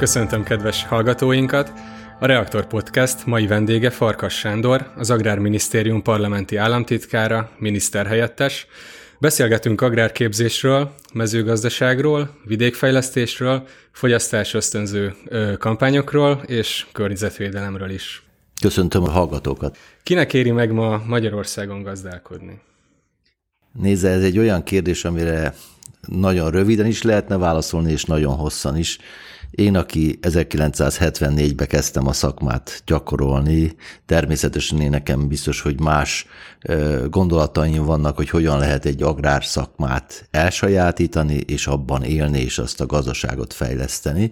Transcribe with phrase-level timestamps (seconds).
[0.00, 1.72] Köszöntöm kedves hallgatóinkat!
[2.20, 8.66] A Reaktor Podcast mai vendége Farkas Sándor, az Agrárminisztérium parlamenti államtitkára, miniszterhelyettes.
[9.18, 15.14] Beszélgetünk agrárképzésről, mezőgazdaságról, vidékfejlesztésről, fogyasztás ösztönző
[15.58, 18.22] kampányokról és környezetvédelemről is.
[18.60, 19.76] Köszöntöm a hallgatókat.
[20.02, 22.60] Kinek éri meg ma Magyarországon gazdálkodni?
[23.72, 25.54] Nézze, ez egy olyan kérdés, amire
[26.06, 28.98] nagyon röviden is lehetne válaszolni, és nagyon hosszan is.
[29.50, 36.26] Én, aki 1974-ben kezdtem a szakmát gyakorolni, természetesen én nekem biztos, hogy más
[37.08, 42.86] gondolataim vannak, hogy hogyan lehet egy agrár szakmát elsajátítani, és abban élni, és azt a
[42.86, 44.30] gazdaságot fejleszteni.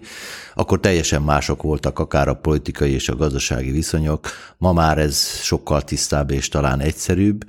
[0.53, 4.27] Akkor teljesen mások voltak akár a politikai és a gazdasági viszonyok.
[4.57, 7.45] Ma már ez sokkal tisztább és talán egyszerűbb,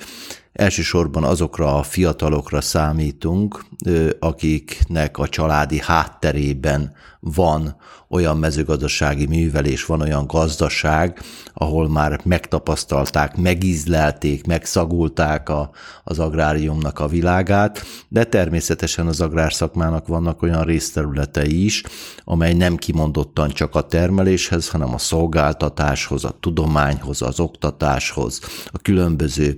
[0.53, 3.65] Elsősorban azokra a fiatalokra számítunk,
[4.19, 7.77] akiknek a családi hátterében van
[8.09, 11.20] olyan mezőgazdasági művelés, van olyan gazdaság,
[11.55, 15.70] ahol már megtapasztalták, megízlelték, megszagulták a,
[16.05, 21.83] az agráriumnak a világát, de természetesen az agrárszakmának vannak olyan részterületei is,
[22.25, 29.57] amely nem kimondottan csak a termeléshez, hanem a szolgáltatáshoz, a tudományhoz, az oktatáshoz, a különböző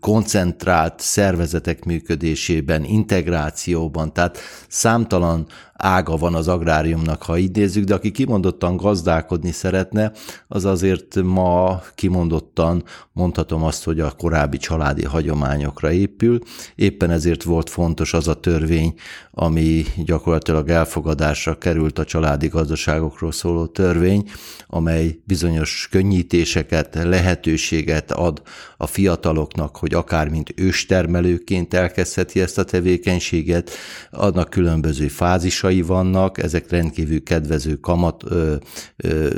[0.00, 5.46] koncentrált szervezetek működésében, integrációban, tehát számtalan
[5.80, 10.12] ága van az agráriumnak, ha így nézzük, de aki kimondottan gazdálkodni szeretne,
[10.48, 16.38] az azért ma kimondottan mondhatom azt, hogy a korábbi családi hagyományokra épül.
[16.74, 18.94] Éppen ezért volt fontos az a törvény,
[19.30, 24.30] ami gyakorlatilag elfogadásra került a családi gazdaságokról szóló törvény,
[24.66, 28.42] amely bizonyos könnyítéseket, lehetőséget ad
[28.76, 33.70] a fiataloknak, hogy akár mint őstermelőként elkezdheti ezt a tevékenységet,
[34.10, 38.54] adnak különböző fázisai vannak, ezek rendkívül kedvező kamat ö,
[38.96, 39.28] ö,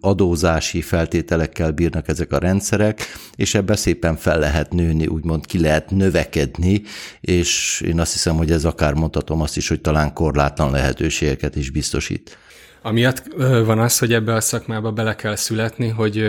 [0.00, 3.00] adózási feltételekkel bírnak ezek a rendszerek,
[3.36, 6.82] és ebbe szépen fel lehet nőni, úgymond ki lehet növekedni,
[7.20, 11.70] és én azt hiszem, hogy ez akár mondhatom azt is, hogy talán korlátlan lehetőségeket is
[11.70, 12.38] biztosít.
[12.82, 13.22] Amiatt
[13.64, 16.24] van az, hogy ebbe a szakmába bele kell születni, hogy,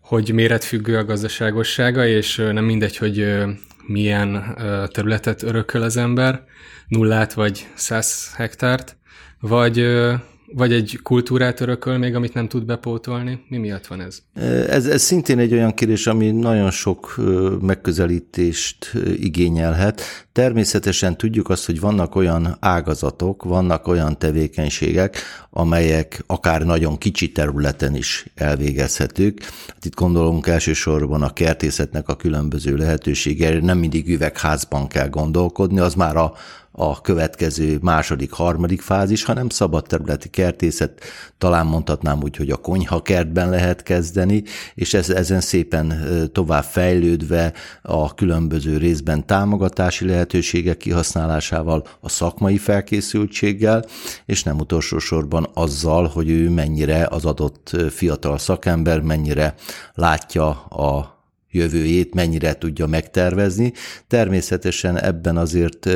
[0.00, 3.26] hogy méretfüggő a gazdaságossága, és nem mindegy, hogy
[3.86, 4.56] milyen
[4.92, 6.44] területet örököl az ember,
[6.88, 8.96] nullát vagy száz hektárt,
[9.40, 9.86] vagy
[10.54, 13.44] vagy egy kultúrát örököl még, amit nem tud bepótolni?
[13.48, 14.22] Mi miatt van ez?
[14.68, 17.14] Ez, ez szintén egy olyan kérdés, ami nagyon sok
[17.60, 20.02] megközelítést igényelhet.
[20.40, 25.18] Természetesen tudjuk azt, hogy vannak olyan ágazatok, vannak olyan tevékenységek,
[25.50, 29.42] amelyek akár nagyon kicsi területen is elvégezhetők.
[29.68, 35.94] Hát itt gondolunk elsősorban a kertészetnek a különböző lehetőségeire, nem mindig üvegházban kell gondolkodni, az
[35.94, 36.32] már a,
[36.72, 41.00] a következő második, harmadik fázis, hanem szabad területi kertészet,
[41.38, 44.42] talán mondhatnám úgy, hogy a konyha kertben lehet kezdeni,
[44.74, 47.52] és ez, ezen szépen tovább fejlődve
[47.82, 53.84] a különböző részben támogatási lehetőségek kihasználásával, a szakmai felkészültséggel,
[54.26, 59.54] és nem utolsó sorban azzal, hogy ő mennyire az adott fiatal szakember, mennyire
[59.94, 61.19] látja a
[61.50, 63.72] jövőjét mennyire tudja megtervezni.
[64.08, 65.88] Természetesen ebben azért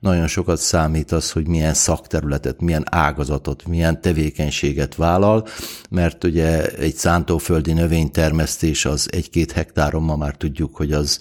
[0.00, 5.46] nagyon sokat számít az, hogy milyen szakterületet, milyen ágazatot, milyen tevékenységet vállal,
[5.90, 11.18] mert ugye egy szántóföldi növénytermesztés az egy-két hektáron ma már tudjuk, hogy az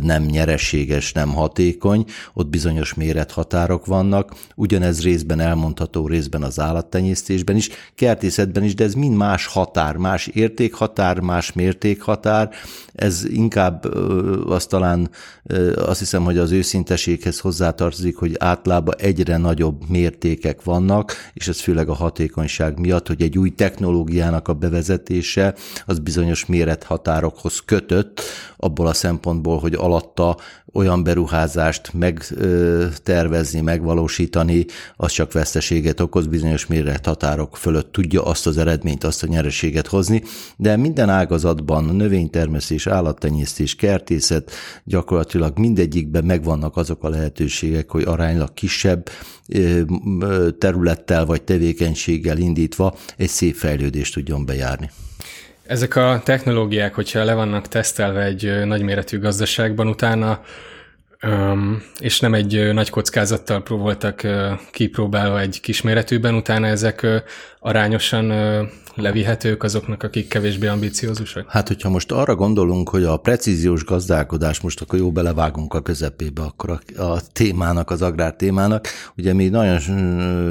[0.00, 2.04] nem nyereséges, nem hatékony,
[2.34, 8.94] ott bizonyos mérethatárok vannak, ugyanez részben elmondható részben az állattenyésztésben is, kertészetben is, de ez
[8.94, 12.50] mind más határ, más értékhatár, más mértékhatár,
[13.04, 13.84] ez inkább
[14.46, 15.10] azt talán
[15.74, 21.88] azt hiszem, hogy az őszinteséghez hozzátartozik, hogy általában egyre nagyobb mértékek vannak, és ez főleg
[21.88, 25.54] a hatékonyság miatt, hogy egy új technológiának a bevezetése
[25.86, 28.20] az bizonyos mérethatárokhoz kötött,
[28.56, 30.36] abból a szempontból, hogy alatta
[30.72, 34.66] olyan beruházást megtervezni, megvalósítani,
[34.96, 40.22] az csak veszteséget okoz, bizonyos mérethatárok fölött tudja azt az eredményt, azt a nyereséget hozni,
[40.56, 44.50] de minden ágazatban, növénytermesztés, állattenyésztés, kertészet,
[44.84, 49.08] gyakorlatilag mindegyikben megvannak azok a lehetőségek, hogy aránylag kisebb
[50.58, 54.90] területtel vagy tevékenységgel indítva egy szép fejlődést tudjon bejárni.
[55.66, 60.40] Ezek a technológiák, hogyha le vannak tesztelve egy nagyméretű gazdaságban, utána
[61.98, 64.22] és nem egy nagy kockázattal voltak
[64.70, 67.06] kipróbálva egy kisméretűben, utána ezek
[67.64, 68.32] arányosan
[68.94, 71.50] levihetők azoknak, akik kevésbé ambiciózusak?
[71.50, 76.42] Hát, hogyha most arra gondolunk, hogy a precíziós gazdálkodás, most akkor jó belevágunk a közepébe
[76.42, 79.80] akkor a, a témának, az agrár témának, ugye mi nagyon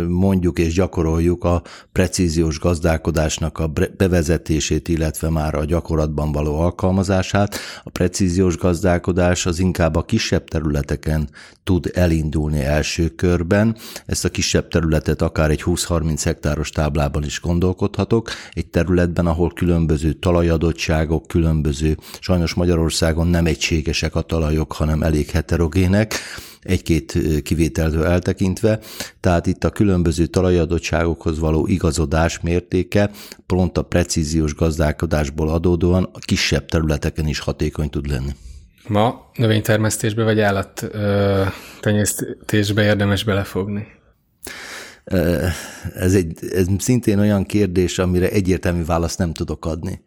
[0.08, 1.62] mondjuk és gyakoroljuk a
[1.92, 7.58] precíziós gazdálkodásnak a bevezetését, illetve már a gyakorlatban való alkalmazását.
[7.84, 11.30] A precíziós gazdálkodás az inkább a kisebb területeken
[11.64, 13.76] tud elindulni első körben.
[14.06, 20.14] Ezt a kisebb területet akár egy 20-30 hektáros táblában is gondolkodhatok, egy területben, ahol különböző
[20.14, 26.16] talajadottságok, különböző, sajnos Magyarországon nem egységesek a talajok, hanem elég heterogének,
[26.64, 28.80] egy-két kivételtől eltekintve,
[29.20, 33.12] tehát itt a különböző talajadottságokhoz való igazodás mértéke
[33.46, 38.32] pont a precíziós gazdálkodásból adódóan a kisebb területeken is hatékony tud lenni.
[38.88, 43.88] Ma növénytermesztésbe vagy állattenyésztésbe érdemes belefogni?
[45.96, 50.02] Ez, egy, ez szintén olyan kérdés, amire egyértelmű választ nem tudok adni.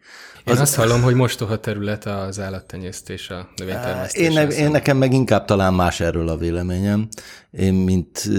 [0.45, 4.21] Én az, azt hallom, hogy mostoha terület az állattenyésztés, a növénytermesztés.
[4.21, 7.07] Én, ne, én nekem meg inkább talán más erről a véleményem.
[7.51, 8.29] Én, mint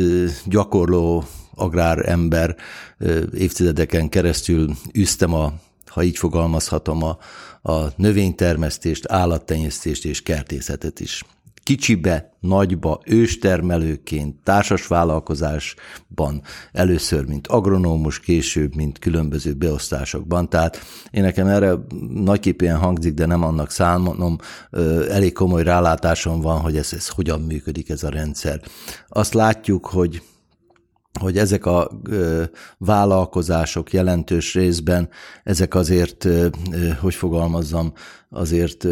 [0.44, 1.24] gyakorló
[1.54, 2.56] agrárember
[3.34, 5.52] évtizedeken keresztül üztem a,
[5.98, 7.18] ha így fogalmazhatom, a,
[7.72, 11.24] a növénytermesztést, állattenyésztést és kertészetet is
[11.62, 16.42] kicsibe, nagyba, őstermelőként, társas vállalkozásban,
[16.72, 20.48] először, mint agronómus, később, mint különböző beosztásokban.
[20.48, 20.78] Tehát
[21.10, 21.74] én nekem erre
[22.14, 24.38] nagyképűen hangzik, de nem annak számom,
[25.10, 28.60] elég komoly rálátásom van, hogy ez, ez hogyan működik ez a rendszer.
[29.08, 30.22] Azt látjuk, hogy
[31.18, 32.42] hogy ezek a ö,
[32.78, 35.08] vállalkozások jelentős részben,
[35.44, 36.28] ezek azért,
[37.00, 37.92] hogy fogalmazzam,
[38.30, 38.86] azért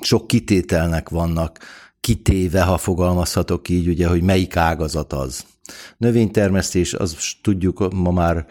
[0.00, 1.58] sok kitételnek vannak
[2.00, 5.44] kitéve, ha fogalmazhatok így, ugye, hogy melyik ágazat az.
[5.96, 8.46] Növénytermesztés, az tudjuk ma már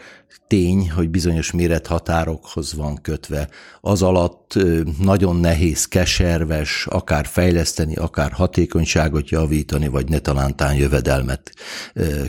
[0.47, 3.49] tény, hogy bizonyos mérethatárokhoz van kötve.
[3.81, 4.53] Az alatt
[4.99, 11.53] nagyon nehéz, keserves, akár fejleszteni, akár hatékonyságot javítani, vagy ne talántán jövedelmet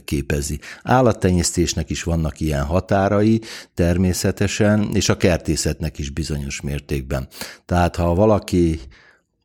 [0.04, 0.58] képezi.
[0.82, 3.40] Állattenyésztésnek is vannak ilyen határai
[3.74, 7.28] természetesen, és a kertészetnek is bizonyos mértékben.
[7.66, 8.80] Tehát ha valaki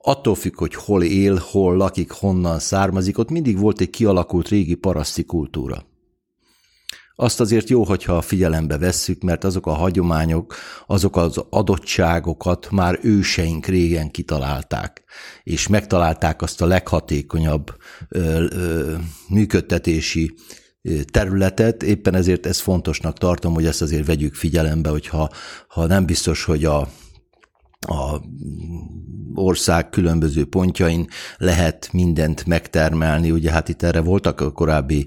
[0.01, 4.75] attól függ, hogy hol él, hol lakik, honnan származik, ott mindig volt egy kialakult régi
[4.75, 5.88] paraszti kultúra.
[7.16, 10.56] Azt azért jó, hogyha figyelembe vesszük, mert azok a hagyományok,
[10.88, 15.04] azok az adottságokat már őseink régen kitalálták,
[15.44, 17.75] és megtalálták azt a leghatékonyabb
[18.10, 18.96] ö, ö,
[19.30, 20.34] működtetési
[21.12, 25.30] területet, éppen ezért ez fontosnak tartom, hogy ezt azért vegyük figyelembe, hogyha
[25.68, 26.88] ha nem biztos, hogy a
[27.88, 28.22] a
[29.35, 33.31] ország különböző pontjain lehet mindent megtermelni.
[33.31, 35.05] Ugye hát itt erre voltak a korábbi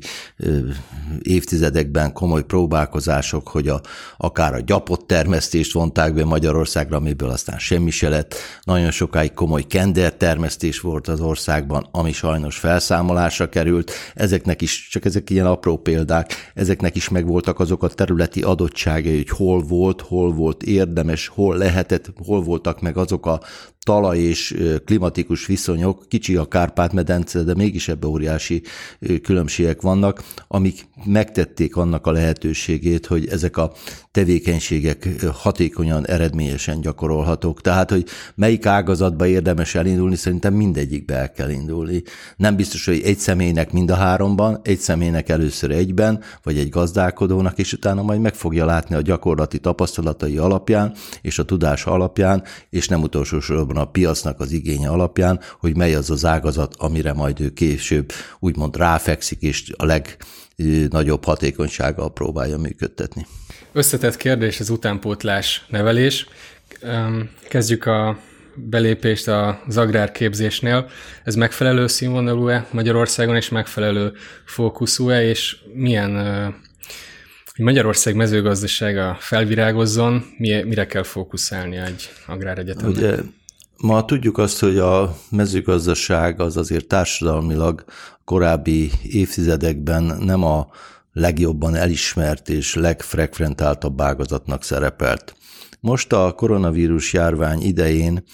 [1.22, 3.80] évtizedekben komoly próbálkozások, hogy a,
[4.16, 8.34] akár a gyapott termesztést vonták be Magyarországra, amiből aztán semmi se lett.
[8.62, 13.92] Nagyon sokáig komoly kender termesztés volt az országban, ami sajnos felszámolásra került.
[14.14, 19.28] Ezeknek is, csak ezek ilyen apró példák, ezeknek is megvoltak azok a területi adottságai, hogy
[19.28, 23.40] hol volt, hol volt érdemes, hol lehetett, hol volt voltak meg azok a
[23.84, 28.62] talaj és klimatikus viszonyok, kicsi a Kárpát-medence, de mégis ebbe óriási
[29.22, 33.72] különbségek vannak, amik megtették annak a lehetőségét, hogy ezek a
[34.10, 37.60] tevékenységek hatékonyan, eredményesen gyakorolhatók.
[37.60, 42.02] Tehát, hogy melyik ágazatba érdemes elindulni, szerintem mindegyikbe el kell indulni.
[42.36, 47.58] Nem biztos, hogy egy személynek mind a háromban, egy személynek először egyben, vagy egy gazdálkodónak,
[47.58, 52.88] és utána majd meg fogja látni a gyakorlati tapasztalatai alapján, és a tudás alapján, és
[52.88, 57.12] nem utolsó sorban elsősorban a piacnak az igénye alapján, hogy mely az az ágazat, amire
[57.12, 63.26] majd ő később úgymond ráfekszik, és a legnagyobb hatékonysággal próbálja működtetni.
[63.72, 66.26] Összetett kérdés az utánpótlás nevelés.
[67.48, 68.18] Kezdjük a
[68.56, 70.88] belépést az agrárképzésnél.
[71.24, 74.12] Ez megfelelő színvonalú-e Magyarországon, és megfelelő
[74.44, 76.60] fókuszú-e, és milyen
[77.54, 82.96] hogy Magyarország mezőgazdasága felvirágozzon, mire kell fókuszálni egy agráregyetemnek?
[82.96, 83.16] Ugye
[83.82, 87.84] Ma tudjuk azt, hogy a mezőgazdaság az azért társadalmilag
[88.24, 90.68] korábbi évtizedekben nem a
[91.12, 95.36] legjobban elismert és legfrekventáltabb ágazatnak szerepelt.
[95.84, 98.24] Most a koronavírus járvány idején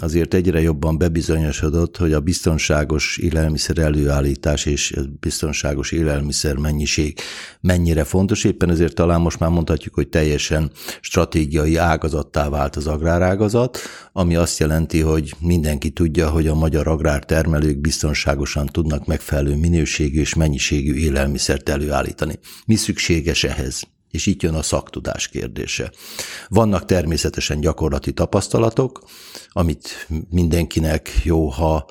[0.00, 7.18] azért egyre jobban bebizonyosodott, hogy a biztonságos élelmiszer előállítás és biztonságos élelmiszer mennyiség
[7.60, 8.44] mennyire fontos.
[8.44, 13.78] Éppen ezért talán most már mondhatjuk, hogy teljesen stratégiai ágazattá vált az agrárágazat,
[14.12, 20.34] ami azt jelenti, hogy mindenki tudja, hogy a magyar agrártermelők biztonságosan tudnak megfelelő minőségű és
[20.34, 22.38] mennyiségű élelmiszert előállítani.
[22.66, 23.82] Mi szükséges ehhez?
[24.10, 25.92] És itt jön a szaktudás kérdése.
[26.48, 29.02] Vannak természetesen gyakorlati tapasztalatok,
[29.48, 31.86] amit mindenkinek jó, ha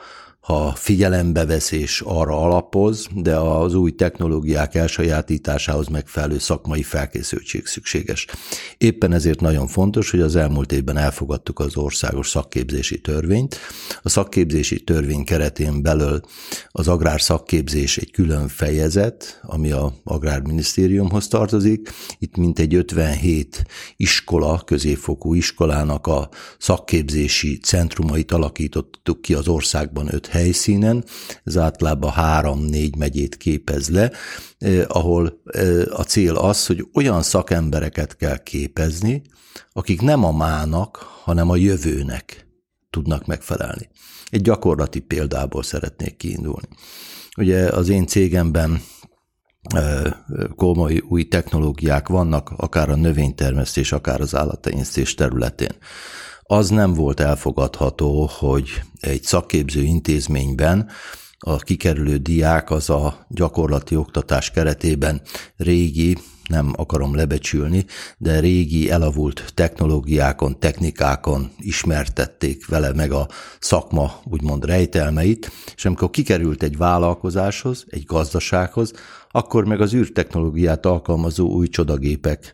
[0.48, 8.26] ha figyelembe vesz és arra alapoz, de az új technológiák elsajátításához megfelelő szakmai felkészültség szükséges.
[8.78, 13.60] Éppen ezért nagyon fontos, hogy az elmúlt évben elfogadtuk az országos szakképzési törvényt.
[14.02, 16.22] A szakképzési törvény keretén belül
[16.72, 21.90] az agrár szakképzés egy külön fejezet, ami a Agrárminisztériumhoz tartozik.
[22.20, 23.64] Itt mintegy 57
[23.98, 31.04] iskola, középfokú iskolának a szakképzési centrumait alakítottuk ki az országban öt helyszínen,
[31.44, 34.12] ez általában három-négy megyét képez le,
[34.58, 39.22] eh, ahol eh, a cél az, hogy olyan szakembereket kell képezni,
[39.74, 42.48] akik nem a mának, hanem a jövőnek
[42.90, 43.90] tudnak megfelelni.
[44.30, 46.68] Egy gyakorlati példából szeretnék kiindulni.
[47.38, 48.82] Ugye az én cégemben
[50.56, 55.76] komoly új technológiák vannak, akár a növénytermesztés, akár az állattenyésztés területén
[56.48, 60.90] az nem volt elfogadható, hogy egy szakképző intézményben
[61.40, 65.22] a kikerülő diák az a gyakorlati oktatás keretében
[65.58, 66.18] régi,
[66.50, 67.86] nem akarom lebecsülni,
[68.18, 73.28] de régi elavult technológiákon, technikákon ismertették vele meg a
[73.60, 78.94] szakma úgymond rejtelmeit, és amikor kikerült egy vállalkozáshoz, egy gazdasághoz,
[79.32, 82.54] akkor meg az űrtechnológiát alkalmazó új csodagépek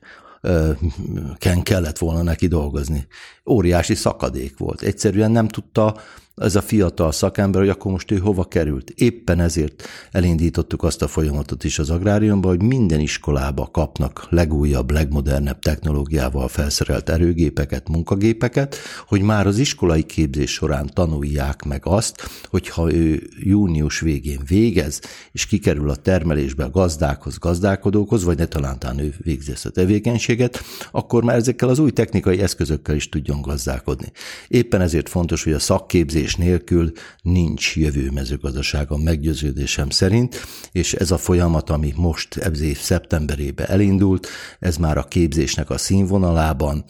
[1.38, 3.07] ken kellett volna neki dolgozni.
[3.50, 4.81] Óriási szakadék volt.
[4.81, 5.95] Egyszerűen nem tudta
[6.36, 8.90] ez a fiatal szakember, hogy akkor most ő hova került.
[8.90, 15.60] Éppen ezért elindítottuk azt a folyamatot is az agráriumban, hogy minden iskolába kapnak legújabb, legmodernebb
[15.60, 22.94] technológiával felszerelt erőgépeket, munkagépeket, hogy már az iskolai képzés során tanulják meg azt, hogy ha
[22.94, 29.13] ő június végén végez, és kikerül a termelésbe a gazdákhoz, gazdálkodókhoz, vagy ne talán ő
[29.18, 34.12] végzi ezt a tevékenységet, akkor már ezekkel az új technikai eszközökkel is tudjon gazdálkodni.
[34.48, 41.12] Éppen ezért fontos, hogy a szakképzés fejlesztés nélkül nincs jövő mezőgazdaságon meggyőződésem szerint, és ez
[41.12, 44.27] a folyamat, ami most ez év szeptemberében elindult,
[44.60, 46.86] ez már a képzésnek a színvonalában,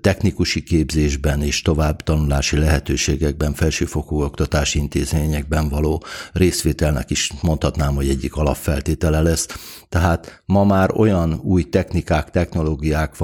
[0.00, 8.34] technikusi képzésben és tovább tanulási lehetőségekben, felsőfokú oktatási intézményekben való részvételnek is mondhatnám, hogy egyik
[8.34, 9.46] alapfeltétele lesz.
[9.88, 13.14] Tehát ma már olyan új technikák, technológiák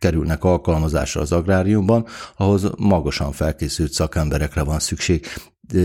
[0.00, 5.26] kerülnek alkalmazásra az agráriumban, ahhoz magasan felkészült szakemberekre van szükség.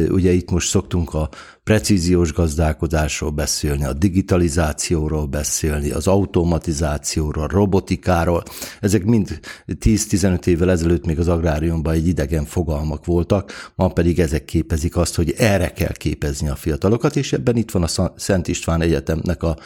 [0.09, 1.29] Ugye itt most szoktunk a
[1.63, 8.43] precíziós gazdálkodásról beszélni, a digitalizációról beszélni, az automatizációról, a robotikáról.
[8.79, 14.45] Ezek mind 10-15 évvel ezelőtt még az agráriumban egy idegen fogalmak voltak, ma pedig ezek
[14.45, 18.81] képezik azt, hogy erre kell képezni a fiatalokat, és ebben itt van a Szent István
[18.81, 19.57] Egyetemnek a,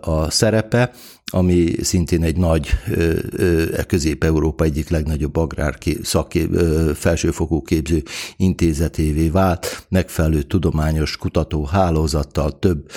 [0.00, 0.92] a, szerepe,
[1.34, 2.68] ami szintén egy nagy
[3.76, 6.48] e Közép-Európa egyik legnagyobb agrár szaké,
[6.94, 8.02] felsőfokú képző
[8.36, 12.90] intézetévé vált, megfelelő tudományos kutató hálózattal több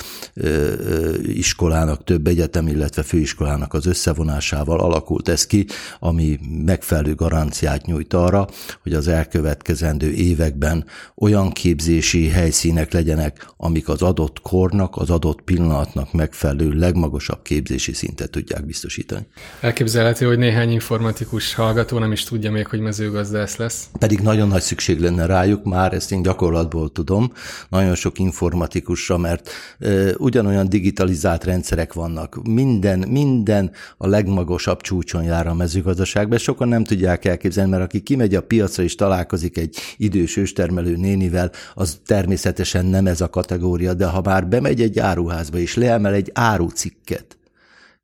[1.22, 5.66] iskolának, több egyetem, illetve főiskolának az összevonásával alakult ez ki,
[6.00, 8.48] ami megfelelő garanciát nyújt arra,
[8.84, 16.14] hogy az elkövetkezendő években olyan képzési helyszínek legyenek, amik az adott kornak, az adott pillanatnak
[16.14, 19.26] megfelelő legmagasabb képzési szintet tudják biztosítani.
[19.60, 23.88] Elképzelhető, hogy néhány informatikus hallgató nem is tudja még, hogy mezőgazdász lesz.
[24.00, 27.32] Pedig nagyon nagy szükség lenne rájuk, már ezt én gyakorlatból tudom.
[27.70, 32.40] Nagyon sok sok informatikusra, mert ö, ugyanolyan digitalizált rendszerek vannak.
[32.44, 36.38] Minden, minden a legmagasabb csúcson jár a mezőgazdaságban.
[36.38, 41.52] Sokan nem tudják elképzelni, mert aki kimegy a piacra és találkozik egy idős őstermelő nénivel,
[41.74, 46.32] az természetesen nem ez a kategória, de ha már bemegy egy áruházba és leemel egy
[46.34, 47.38] árucikket,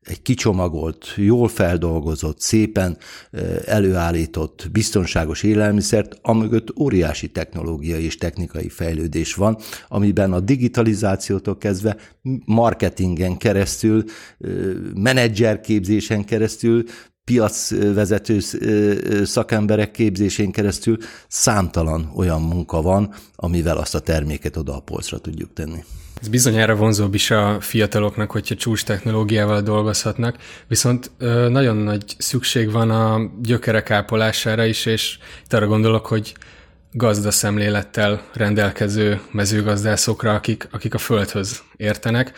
[0.01, 2.98] egy kicsomagolt, jól feldolgozott, szépen
[3.65, 11.98] előállított, biztonságos élelmiszert, amögött óriási technológiai és technikai fejlődés van, amiben a digitalizációtól kezdve
[12.46, 14.03] marketingen keresztül,
[14.96, 16.84] menedzserképzésen keresztül,
[17.32, 18.40] piacvezető
[19.24, 20.98] szakemberek képzésén keresztül
[21.28, 25.84] számtalan olyan munka van, amivel azt a terméket oda a polcra tudjuk tenni.
[26.22, 31.12] Ez bizonyára vonzóbb is a fiataloknak, hogyha csúcs technológiával dolgozhatnak, viszont
[31.50, 36.34] nagyon nagy szükség van a gyökerek ápolására is, és itt arra gondolok, hogy
[36.92, 42.32] gazdaszemlélettel rendelkező mezőgazdászokra, akik, akik a földhöz értenek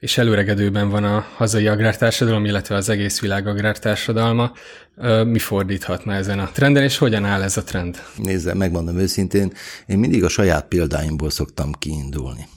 [0.00, 4.52] és előregedőben van a hazai agrártársadalom, illetve az egész világ agrártársadalma.
[5.24, 8.02] Mi fordíthatna ezen a trenden, és hogyan áll ez a trend?
[8.16, 9.52] Nézze, megmondom őszintén,
[9.86, 12.48] én mindig a saját példáimból szoktam kiindulni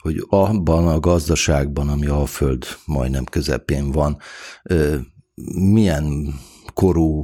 [0.00, 4.18] hogy abban a gazdaságban, ami a föld majdnem közepén van,
[5.54, 6.34] milyen
[6.74, 7.22] korú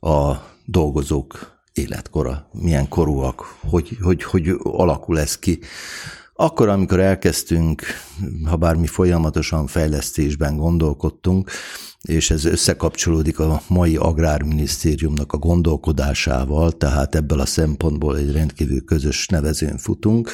[0.00, 5.58] a dolgozók életkora, milyen korúak, hogy, hogy, hogy alakul ez ki.
[6.36, 7.82] Akkor, amikor elkezdtünk,
[8.44, 11.50] ha bármi folyamatosan fejlesztésben gondolkodtunk,
[12.02, 19.28] és ez összekapcsolódik a mai agrárminisztériumnak a gondolkodásával, tehát ebből a szempontból egy rendkívül közös
[19.28, 20.30] nevezőn futunk,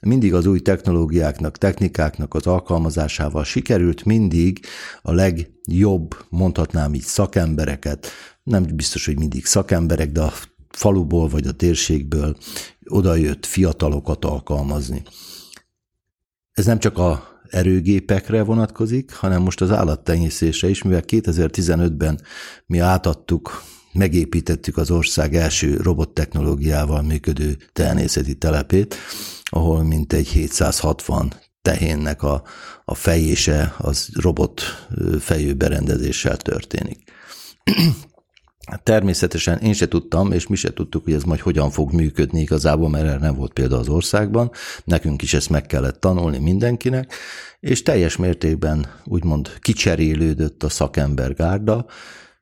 [0.00, 4.60] mindig az új technológiáknak, technikáknak az alkalmazásával sikerült mindig
[5.02, 8.06] a legjobb, mondhatnám így szakembereket,
[8.42, 10.32] nem biztos, hogy mindig szakemberek, de a
[10.72, 12.36] faluból vagy a térségből
[12.84, 15.02] odajött fiatalokat alkalmazni.
[16.52, 22.20] Ez nem csak a erőgépekre vonatkozik, hanem most az állattenyészésre is, mivel 2015-ben
[22.66, 23.62] mi átadtuk,
[23.92, 28.96] megépítettük az ország első robottechnológiával működő tehenészeti telepét,
[29.44, 32.42] ahol mintegy 760 tehénnek a,
[32.84, 34.62] a fejése az robot
[35.20, 37.10] fejű berendezéssel történik.
[38.82, 42.88] Természetesen én se tudtam, és mi se tudtuk, hogy ez majd hogyan fog működni igazából,
[42.88, 44.50] mert erre nem volt példa az országban.
[44.84, 47.12] Nekünk is ezt meg kellett tanulni mindenkinek,
[47.60, 51.86] és teljes mértékben úgymond kicserélődött a szakembergárda.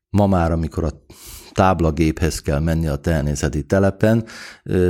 [0.08, 1.04] Ma már, amikor a
[1.52, 4.24] táblagéphez kell menni a természeti telepen,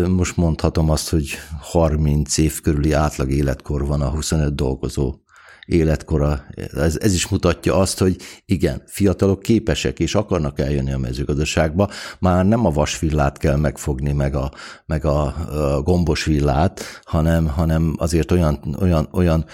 [0.08, 1.28] most mondhatom azt, hogy
[1.60, 5.14] 30 év körüli átlag életkor van a 25 dolgozó
[5.66, 6.44] életkora.
[6.76, 11.88] Ez, ez is mutatja azt, hogy igen, fiatalok képesek és akarnak eljönni a mezőgazdaságba.
[12.18, 14.50] Már nem a vasvillát kell megfogni, meg a,
[14.86, 15.22] meg a,
[15.76, 19.44] a gombos villát, hanem, hanem azért olyan, olyan, olyan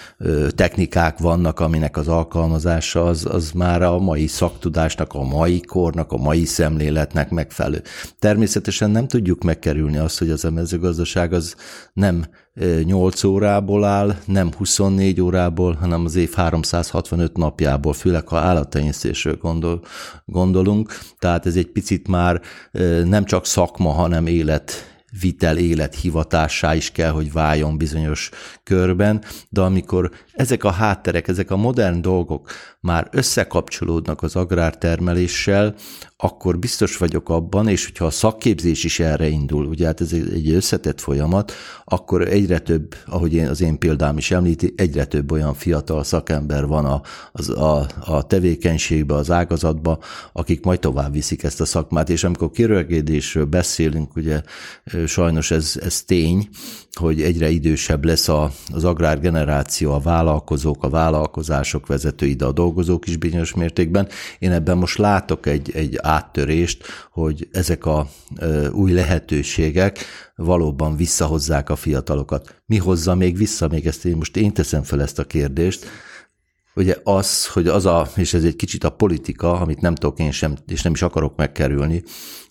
[0.49, 6.17] technikák vannak, aminek az alkalmazása az, az már a mai szaktudásnak, a mai kornak, a
[6.17, 7.81] mai szemléletnek megfelelő.
[8.19, 11.55] Természetesen nem tudjuk megkerülni azt, hogy az a mezőgazdaság az
[11.93, 12.25] nem
[12.83, 19.81] 8 órából áll, nem 24 órából, hanem az év 365 napjából, főleg ha állattenyésztésről gondol,
[20.25, 20.97] gondolunk.
[21.19, 22.41] Tehát ez egy picit már
[23.03, 28.29] nem csak szakma, hanem élet vitel élet hivatássá is kell, hogy váljon bizonyos
[28.63, 32.51] körben, de amikor ezek a hátterek, ezek a modern dolgok
[32.87, 35.75] már összekapcsolódnak az agrártermeléssel,
[36.17, 40.49] akkor biztos vagyok abban, és hogyha a szakképzés is erre indul, ugye hát ez egy
[40.49, 41.51] összetett folyamat,
[41.85, 46.65] akkor egyre több, ahogy én, az én példám is említi, egyre több olyan fiatal szakember
[46.65, 49.99] van a, az, a, a tevékenységbe, az ágazatba,
[50.33, 54.41] akik majd tovább viszik ezt a szakmát, és amikor kirögédésről beszélünk, ugye
[55.05, 56.49] sajnos ez, ez tény,
[56.91, 62.76] hogy egyre idősebb lesz a, az agrárgeneráció, a vállalkozók, a vállalkozások vezetői, de a dolgozók
[63.05, 64.07] is bizonyos mértékben.
[64.39, 69.99] Én ebben most látok egy, egy áttörést, hogy ezek a ö, új lehetőségek
[70.35, 72.61] valóban visszahozzák a fiatalokat.
[72.65, 75.85] Mi hozza még vissza, még ezt én most én teszem fel ezt a kérdést,
[76.77, 80.31] ugye az, hogy az a, és ez egy kicsit a politika, amit nem tudok én
[80.31, 82.03] sem, és nem is akarok megkerülni,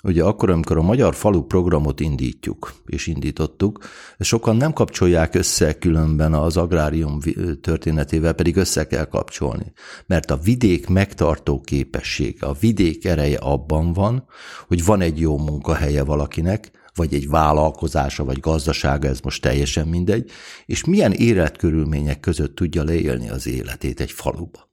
[0.02, 3.78] ugye akkor, amikor a Magyar Falu programot indítjuk, és indítottuk,
[4.18, 7.18] sokan nem kapcsolják össze különben az agrárium
[7.60, 9.72] történetével, pedig össze kell kapcsolni.
[10.06, 14.24] Mert a vidék megtartó képessége, a vidék ereje abban van,
[14.66, 20.30] hogy van egy jó munkahelye valakinek, vagy egy vállalkozása, vagy gazdasága, ez most teljesen mindegy,
[20.66, 24.66] és milyen életkörülmények között tudja leélni az életét egy faluba.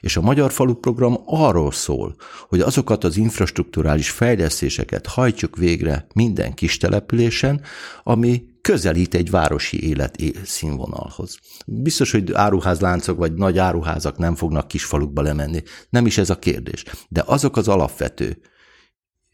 [0.00, 2.14] És a Magyar Falu Program arról szól,
[2.48, 7.60] hogy azokat az infrastruktúrális fejlesztéseket hajtsuk végre minden kis településen,
[8.02, 11.38] ami közelít egy városi élet színvonalhoz.
[11.66, 15.62] Biztos, hogy áruházláncok vagy nagy áruházak nem fognak kisfalukba lemenni.
[15.90, 16.84] Nem is ez a kérdés.
[17.08, 18.40] De azok az alapvető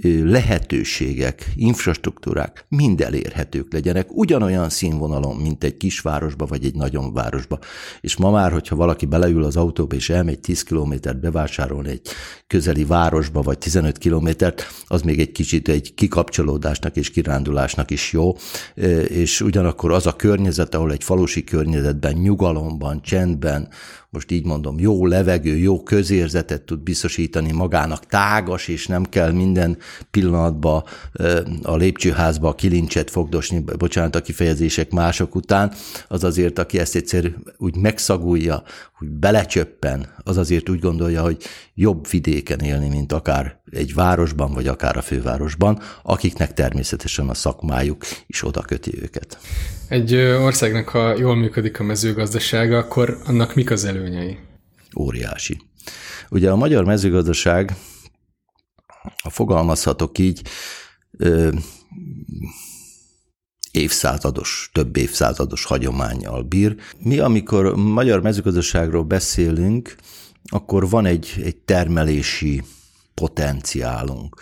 [0.03, 7.59] lehetőségek, infrastruktúrák mind elérhetők legyenek, ugyanolyan színvonalon, mint egy kisvárosba vagy egy nagyon városba.
[8.01, 12.09] És ma már, hogyha valaki beleül az autóba és elmegy 10 kilométert bevásárolni egy
[12.47, 18.37] közeli városba, vagy 15 kilométert, az még egy kicsit egy kikapcsolódásnak és kirándulásnak is jó,
[19.09, 23.69] és ugyanakkor az a környezet, ahol egy falusi környezetben, nyugalomban, csendben,
[24.15, 29.79] most így mondom, jó levegő, jó közérzetet tud biztosítani magának, tágas, és nem kell minden
[30.11, 30.85] pillanatban
[31.63, 35.73] a lépcsőházba a kilincset fogdosni, bocsánat a kifejezések mások után,
[36.09, 41.43] az azért, aki ezt egyszer úgy megszagulja, hogy belecsöppen, az azért úgy gondolja, hogy
[41.75, 48.05] jobb vidéken élni, mint akár egy városban, vagy akár a fővárosban, akiknek természetesen a szakmájuk
[48.27, 49.39] is oda köti őket.
[49.89, 54.39] Egy országnak, ha jól működik a mezőgazdasága, akkor annak mik az előnyei?
[54.97, 55.61] Óriási.
[56.31, 57.77] Ugye a magyar mezőgazdaság,
[59.25, 60.43] ha fogalmazhatok így,
[63.71, 66.77] évszázados, több évszázados hagyományjal bír.
[66.99, 69.97] Mi, amikor magyar mezőgazdaságról beszélünk,
[70.45, 72.63] akkor van egy, egy termelési
[73.15, 74.37] potenciálunk,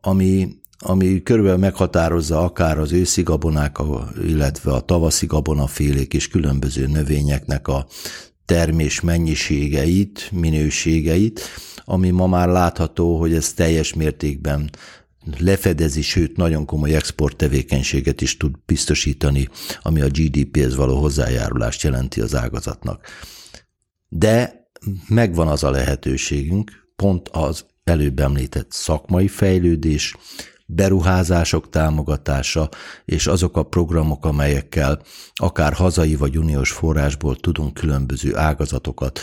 [0.00, 3.76] ami, ami körülbelül meghatározza akár az őszi gabonák,
[4.22, 7.86] illetve a tavaszi gabonafélék és különböző növényeknek a
[8.46, 11.40] termés mennyiségeit, minőségeit,
[11.84, 14.70] ami ma már látható, hogy ez teljes mértékben
[15.38, 19.48] lefedezi, sőt nagyon komoly export tevékenységet is tud biztosítani,
[19.82, 23.06] ami a GDP-hez való hozzájárulást jelenti az ágazatnak.
[24.08, 24.66] De
[25.08, 30.16] megvan az a lehetőségünk, pont az előbb említett szakmai fejlődés,
[30.66, 32.68] beruházások támogatása,
[33.04, 35.00] és azok a programok, amelyekkel
[35.34, 39.20] akár hazai vagy uniós forrásból tudunk különböző ágazatokat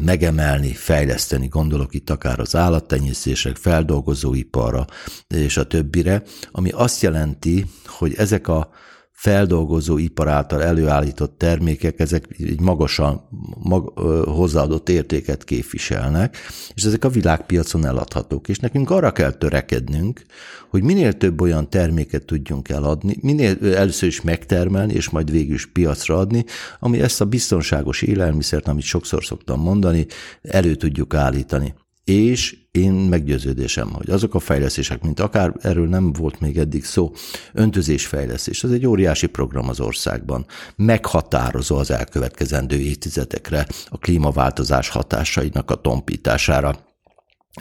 [0.00, 4.84] megemelni, fejleszteni, gondolok itt akár az állattenyésztések, feldolgozóiparra
[5.26, 8.70] és a többire, ami azt jelenti, hogy ezek a
[9.18, 13.28] feldolgozó ipar által előállított termékek, ezek egy magasan
[13.62, 16.36] mag, hozzáadott értéket képviselnek,
[16.74, 18.48] és ezek a világpiacon eladhatók.
[18.48, 20.22] És nekünk arra kell törekednünk,
[20.68, 25.66] hogy minél több olyan terméket tudjunk eladni, minél először is megtermelni, és majd végül is
[25.66, 26.44] piacra adni,
[26.80, 30.06] ami ezt a biztonságos élelmiszert, amit sokszor szoktam mondani,
[30.42, 31.74] elő tudjuk állítani
[32.08, 37.12] és én meggyőződésem, hogy azok a fejlesztések, mint akár erről nem volt még eddig szó,
[37.52, 45.74] öntözésfejlesztés, ez egy óriási program az országban, meghatározó az elkövetkezendő évtizedekre a klímaváltozás hatásainak a
[45.74, 46.87] tompítására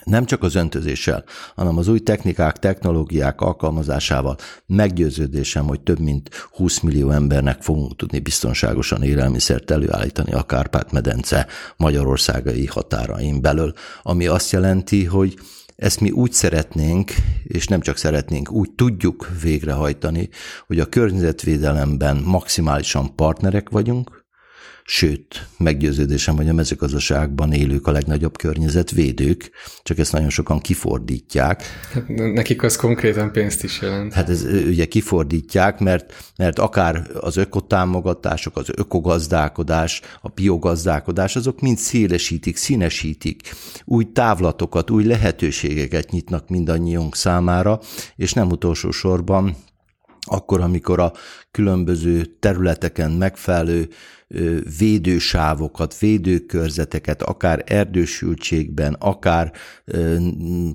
[0.03, 1.23] nem csak az öntözéssel,
[1.55, 8.19] hanem az új technikák, technológiák alkalmazásával meggyőződésem, hogy több mint 20 millió embernek fogunk tudni
[8.19, 15.37] biztonságosan élelmiszert előállítani a Kárpát-medence magyarországai határain belül, ami azt jelenti, hogy
[15.75, 17.11] ezt mi úgy szeretnénk,
[17.43, 20.29] és nem csak szeretnénk, úgy tudjuk végrehajtani,
[20.67, 24.25] hogy a környezetvédelemben maximálisan partnerek vagyunk,
[24.89, 29.51] sőt, meggyőződésem, hogy a mezőgazdaságban élők a legnagyobb környezetvédők,
[29.83, 31.63] csak ezt nagyon sokan kifordítják.
[31.93, 34.13] Hát nekik az konkrétan pénzt is jelent.
[34.13, 41.77] Hát ez ugye kifordítják, mert, mert akár az ökotámogatások, az ökogazdálkodás, a biogazdálkodás, azok mind
[41.77, 43.41] szélesítik, színesítik,
[43.85, 47.79] új távlatokat, új lehetőségeket nyitnak mindannyiunk számára,
[48.15, 49.55] és nem utolsó sorban
[50.27, 51.11] akkor, amikor a
[51.51, 53.87] különböző területeken megfelelő
[54.77, 59.51] védősávokat, védőkörzeteket, akár erdősültségben, akár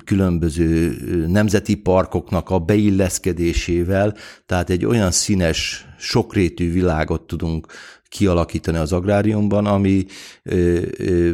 [0.05, 7.67] különböző nemzeti parkoknak a beilleszkedésével, tehát egy olyan színes, sokrétű világot tudunk
[8.13, 10.05] kialakítani az agráriumban, ami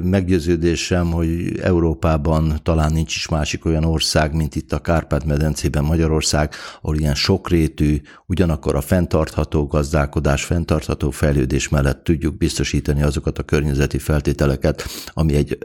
[0.02, 6.96] meggyőződésem, hogy Európában talán nincs is másik olyan ország, mint itt a Kárpát-medencében Magyarország, ahol
[6.96, 14.84] ilyen sokrétű, ugyanakkor a fenntartható gazdálkodás, fenntartható fejlődés mellett tudjuk biztosítani azokat a környezeti feltételeket,
[15.12, 15.58] ami egy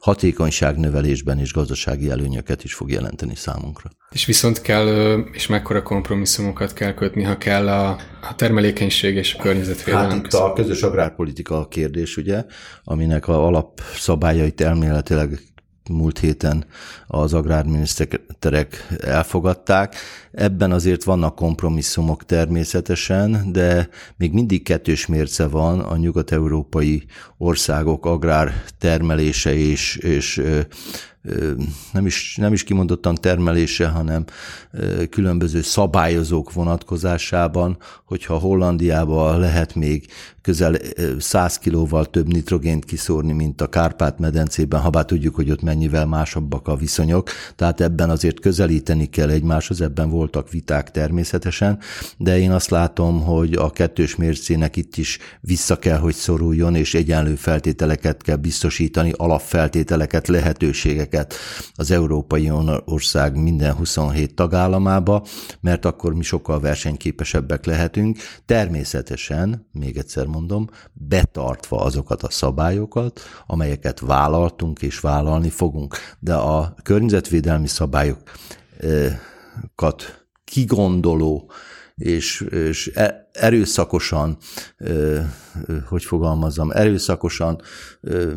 [0.00, 3.90] hatékonyság növelésben és gazdasági előnyöket is fog jelenteni számunkra.
[4.14, 7.88] És viszont kell, és mekkora kompromisszumokat kell kötni, ha kell a,
[8.20, 12.44] a termelékenység és a környezetvédelem Hát itt a közös agrárpolitika a kérdés, ugye,
[12.84, 15.40] aminek a alapszabályait elméletileg
[15.90, 16.64] múlt héten
[17.06, 19.96] az agrárminiszterek elfogadták.
[20.32, 27.04] Ebben azért vannak kompromisszumok természetesen, de még mindig kettős mérce van a nyugat-európai
[27.38, 30.42] országok agrártermelése és, és
[31.92, 34.24] nem is, nem is kimondottan termelése, hanem
[35.10, 40.06] különböző szabályozók vonatkozásában, hogyha Hollandiában lehet még
[40.44, 40.74] közel
[41.18, 46.68] 100 kilóval több nitrogént kiszórni, mint a Kárpát-medencében, ha bár tudjuk, hogy ott mennyivel másabbak
[46.68, 51.78] a viszonyok, tehát ebben azért közelíteni kell egymáshoz, ebben voltak viták természetesen,
[52.16, 56.94] de én azt látom, hogy a kettős mércének itt is vissza kell, hogy szoruljon, és
[56.94, 61.34] egyenlő feltételeket kell biztosítani, alapfeltételeket, lehetőségeket
[61.74, 62.50] az Európai
[62.84, 65.24] Ország minden 27 tagállamába,
[65.60, 68.18] mert akkor mi sokkal versenyképesebbek lehetünk.
[68.46, 75.96] Természetesen, még egyszer mondom, betartva azokat a szabályokat, amelyeket vállaltunk és vállalni fogunk.
[76.18, 78.18] De a környezetvédelmi szabályok
[80.44, 81.50] kigondoló
[81.94, 84.36] és, és e, erőszakosan,
[85.88, 87.60] hogy fogalmazzam, erőszakosan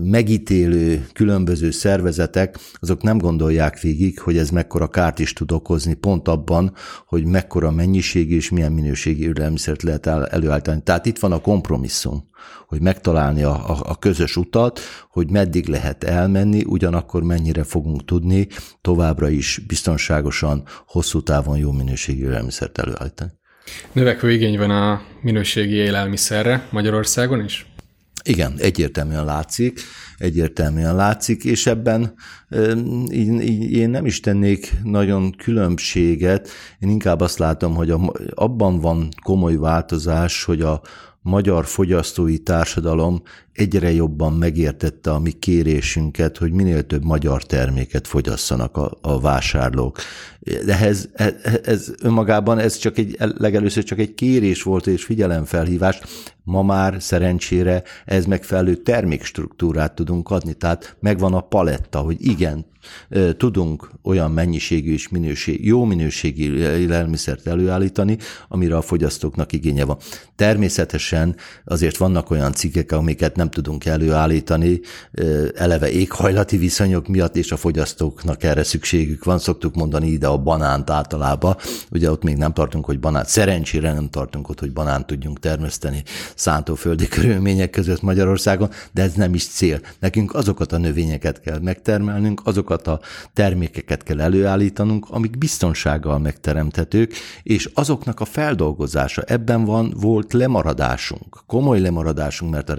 [0.01, 6.27] megítélő különböző szervezetek, azok nem gondolják végig, hogy ez mekkora kárt is tud okozni pont
[6.27, 6.73] abban,
[7.05, 10.83] hogy mekkora mennyiségű és milyen minőségi élelmiszert lehet előállítani.
[10.83, 12.29] Tehát itt van a kompromisszum,
[12.67, 14.79] hogy megtalálni a, a, a közös utat,
[15.09, 18.47] hogy meddig lehet elmenni, ugyanakkor mennyire fogunk tudni
[18.81, 23.31] továbbra is biztonságosan, hosszú távon jó minőségű élelmiszert előállítani.
[23.91, 27.65] Növekvő igény van a minőségi élelmiszerre Magyarországon is?
[28.23, 29.79] Igen, egyértelműen látszik,
[30.17, 32.13] egyértelműen látszik, és ebben
[33.69, 36.49] én nem is tennék nagyon különbséget,
[36.79, 37.93] én inkább azt látom, hogy
[38.33, 40.81] abban van komoly változás, hogy a
[41.21, 43.21] magyar fogyasztói társadalom
[43.57, 49.97] egyre jobban megértette a mi kérésünket, hogy minél több magyar terméket fogyasszanak a, a vásárlók.
[50.65, 55.99] De ez, ez, ez önmagában ez csak egy, legelőször csak egy kérés volt és figyelemfelhívás.
[56.43, 62.65] Ma már szerencsére ez megfelelő termékstruktúrát tudunk adni, tehát megvan a paletta, hogy igen,
[63.37, 68.17] tudunk olyan mennyiségű és minőség, jó minőségű élelmiszert előállítani,
[68.47, 69.97] amire a fogyasztóknak igénye van.
[70.35, 74.79] Természetesen azért vannak olyan cikkek, amiket nem tudunk előállítani,
[75.55, 79.39] eleve éghajlati viszonyok miatt, és a fogyasztóknak erre szükségük van.
[79.39, 81.55] Szoktuk mondani ide a banánt általában,
[81.91, 86.03] ugye ott még nem tartunk, hogy banánt, szerencsére nem tartunk ott, hogy banánt tudjunk termeszteni
[86.35, 89.79] szántóföldi körülmények között Magyarországon, de ez nem is cél.
[89.99, 92.99] Nekünk azokat a növényeket kell megtermelnünk, azokat a
[93.33, 99.21] termékeket kell előállítanunk, amik biztonsággal megteremthetők, és azoknak a feldolgozása.
[99.21, 102.73] Ebben van, volt lemaradásunk, komoly lemaradásunk, mert a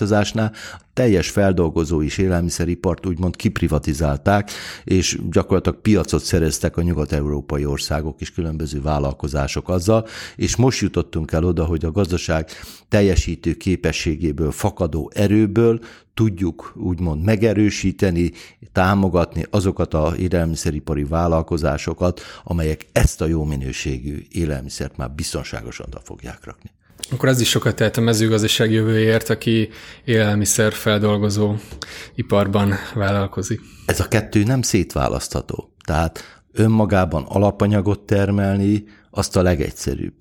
[0.00, 0.52] rendszerváltozásnál
[0.92, 4.50] teljes feldolgozó és élelmiszeripart úgymond kiprivatizálták,
[4.84, 11.44] és gyakorlatilag piacot szereztek a nyugat-európai országok és különböző vállalkozások azzal, és most jutottunk el
[11.44, 12.50] oda, hogy a gazdaság
[12.88, 15.80] teljesítő képességéből, fakadó erőből
[16.14, 18.30] tudjuk úgymond megerősíteni,
[18.72, 26.70] támogatni azokat a élelmiszeripari vállalkozásokat, amelyek ezt a jó minőségű élelmiszert már biztonságosan fogják rakni.
[27.12, 29.68] Akkor ez is sokat tehet a mezőgazdaság jövőjért, aki
[30.04, 31.54] élelmiszer feldolgozó
[32.14, 33.60] iparban vállalkozik.
[33.86, 35.74] Ez a kettő nem szétválasztható.
[35.84, 40.14] Tehát önmagában alapanyagot termelni, azt a legegyszerűbb.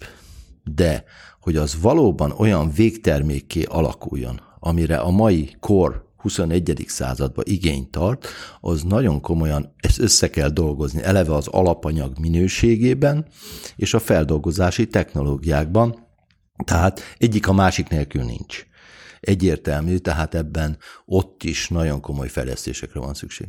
[0.64, 1.04] De
[1.40, 6.84] hogy az valóban olyan végtermékké alakuljon, amire a mai kor 21.
[6.88, 8.28] században igényt tart,
[8.60, 13.26] az nagyon komolyan ezt össze kell dolgozni, eleve az alapanyag minőségében
[13.76, 16.08] és a feldolgozási technológiákban,
[16.66, 18.68] tehát egyik a másik nélkül nincs.
[19.20, 23.48] Egyértelmű, tehát ebben ott is nagyon komoly fejlesztésekre van szükség.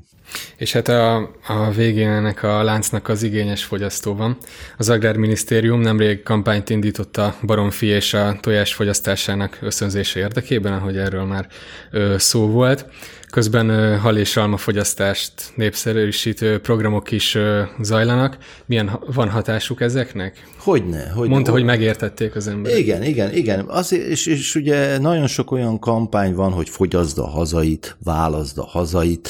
[0.57, 4.37] És hát a, a végén ennek a láncnak az igényes fogyasztó van.
[4.79, 11.25] Az Agrárminisztérium nemrég kampányt indított a baromfi és a tojás fogyasztásának ösztönzése érdekében, ahogy erről
[11.25, 11.47] már
[11.91, 12.87] ö, szó volt.
[13.31, 17.39] Közben hal és alma fogyasztást népszerűsítő programok is
[17.81, 18.39] zajlanak.
[18.67, 20.47] Milyen van hatásuk ezeknek?
[20.59, 21.11] Hogyne.
[21.11, 22.79] hogyne Mondta, hogy megértették az emberek.
[22.79, 23.65] Igen, igen, igen.
[23.69, 28.65] Az, és, és ugye nagyon sok olyan kampány van, hogy fogyaszd a hazait, válaszd a
[28.65, 29.29] hazait,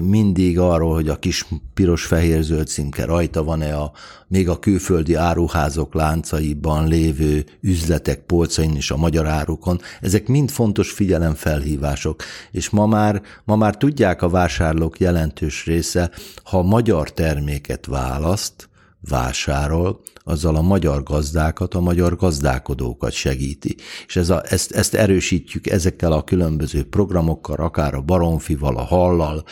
[0.00, 3.92] mindig arról, hogy a kis piros-fehér-zöld címke rajta van-e a,
[4.28, 9.80] még a külföldi áruházok láncaiban lévő üzletek polcain és a magyar árukon.
[10.00, 16.10] Ezek mind fontos figyelemfelhívások, és ma már, ma már tudják a vásárlók jelentős része,
[16.42, 18.68] ha magyar terméket választ,
[19.08, 23.76] vásárol, azzal a magyar gazdákat, a magyar gazdálkodókat segíti.
[24.06, 29.44] És ez a, ezt, ezt erősítjük ezekkel a különböző programokkal, akár a baromfival, a hallal,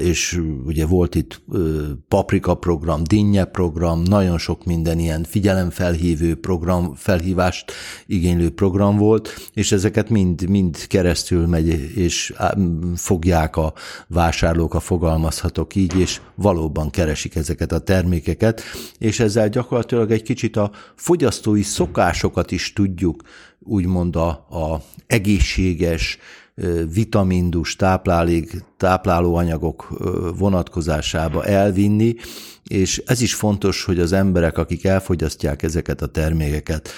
[0.00, 1.42] és ugye volt itt
[2.08, 7.72] paprika program, dinnye program, nagyon sok minden ilyen figyelemfelhívő program, felhívást
[8.06, 12.34] igénylő program volt, és ezeket mind, mind keresztül megy, és
[12.94, 13.72] fogják a
[14.06, 18.47] vásárlók, a fogalmazhatok így, és valóban keresik ezeket a termékeket,
[18.98, 23.22] és ezzel gyakorlatilag egy kicsit a fogyasztói szokásokat is tudjuk
[23.58, 26.18] úgymond a, a egészséges,
[26.92, 29.88] vitamindus táplálék, táplálóanyagok
[30.38, 32.14] vonatkozásába elvinni,
[32.68, 36.88] és ez is fontos, hogy az emberek, akik elfogyasztják ezeket a termékeket,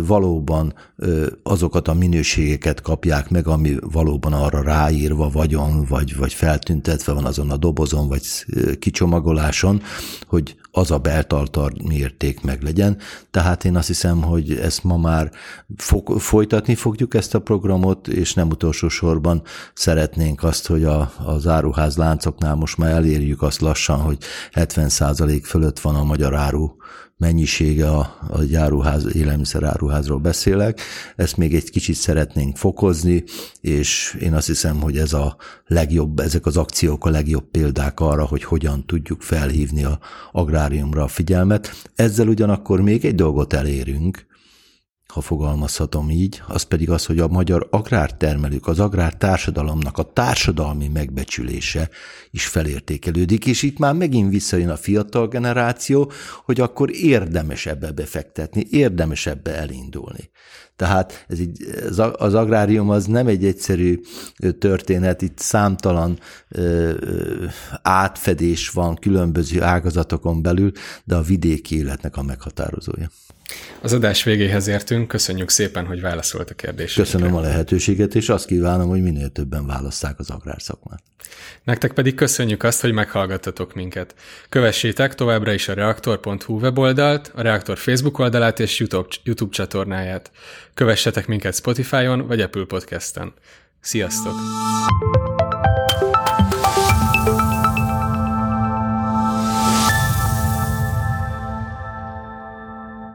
[0.00, 0.74] valóban
[1.42, 7.50] azokat a minőségeket kapják meg, ami valóban arra ráírva vagyon, vagy, vagy feltüntetve van azon
[7.50, 8.22] a dobozon, vagy
[8.78, 9.82] kicsomagoláson,
[10.26, 12.98] hogy az a beltartalmi érték meg legyen.
[13.30, 15.30] Tehát én azt hiszem, hogy ezt ma már
[15.76, 19.42] fog, folytatni fogjuk ezt a programot, és nem utolsó sorban
[19.74, 24.18] szeretnénk azt, hogy a az áruház láncoknál most már elérjük azt lassan, hogy
[24.52, 26.76] 70% fölött van a magyar áru
[27.18, 30.80] mennyisége a, a gyáruház, élelmiszeráruházról beszélek.
[31.16, 33.24] Ezt még egy kicsit szeretnénk fokozni,
[33.60, 38.24] és én azt hiszem, hogy ez a legjobb, ezek az akciók a legjobb példák arra,
[38.24, 39.98] hogy hogyan tudjuk felhívni a
[40.32, 41.86] agráriumra a figyelmet.
[41.94, 44.26] Ezzel ugyanakkor még egy dolgot elérünk,
[45.16, 51.88] ha fogalmazhatom így, az pedig az, hogy a magyar agrártermelők, az agrártársadalomnak a társadalmi megbecsülése
[52.30, 56.10] is felértékelődik, és itt már megint visszajön a fiatal generáció,
[56.44, 60.30] hogy akkor érdemes ebbe befektetni, érdemes ebbe elindulni.
[60.76, 61.64] Tehát ez így,
[62.16, 64.00] az agrárium az nem egy egyszerű
[64.58, 66.18] történet, itt számtalan
[67.82, 70.72] átfedés van különböző ágazatokon belül,
[71.04, 73.10] de a vidéki életnek a meghatározója.
[73.80, 77.02] Az adás végéhez értünk, köszönjük szépen, hogy válaszolt a kérdésre.
[77.02, 81.02] Köszönöm a lehetőséget, és azt kívánom, hogy minél többen válasszák az agrárszakmát.
[81.64, 84.14] Nektek pedig köszönjük azt, hogy meghallgattatok minket.
[84.48, 90.30] Kövessétek továbbra is a reaktor.hu weboldalt, a Reaktor Facebook oldalát és YouTube, YouTube csatornáját.
[90.74, 93.32] Kövessetek minket Spotify-on vagy Apple Podcast-en.
[93.80, 94.34] Sziasztok!